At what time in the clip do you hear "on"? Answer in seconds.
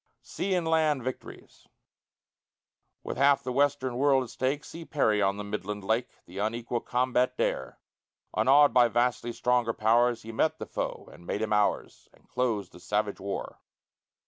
5.21-5.37